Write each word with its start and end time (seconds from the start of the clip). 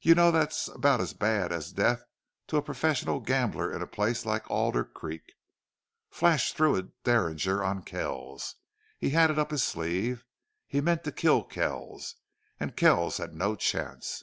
You 0.00 0.14
know 0.14 0.30
that's 0.30 0.68
about 0.68 1.00
as 1.00 1.14
bad 1.14 1.50
as 1.50 1.72
death 1.72 2.04
to 2.46 2.56
a 2.56 2.62
professional 2.62 3.18
gambler 3.18 3.74
in 3.74 3.82
a 3.82 3.88
place 3.88 4.24
like 4.24 4.48
Alder 4.48 4.84
Creek. 4.84 5.32
Flash 6.10 6.52
threw 6.52 6.76
a 6.76 6.82
derringer 7.02 7.60
on 7.64 7.82
Kells. 7.82 8.54
He 9.00 9.10
had 9.10 9.32
it 9.32 9.38
up 9.40 9.50
his 9.50 9.64
sleeve. 9.64 10.24
He 10.68 10.80
meant 10.80 11.02
to 11.02 11.10
kill 11.10 11.42
Kells, 11.42 12.14
and 12.60 12.76
Kells 12.76 13.16
had 13.16 13.34
no 13.34 13.56
chance. 13.56 14.22